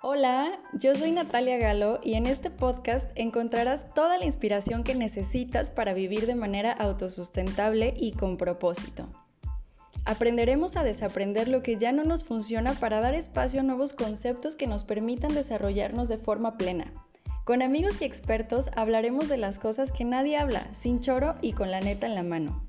[0.00, 5.70] Hola, yo soy Natalia Galo y en este podcast encontrarás toda la inspiración que necesitas
[5.70, 9.08] para vivir de manera autosustentable y con propósito.
[10.04, 14.54] Aprenderemos a desaprender lo que ya no nos funciona para dar espacio a nuevos conceptos
[14.54, 16.92] que nos permitan desarrollarnos de forma plena.
[17.42, 21.72] Con amigos y expertos hablaremos de las cosas que nadie habla, sin choro y con
[21.72, 22.67] la neta en la mano.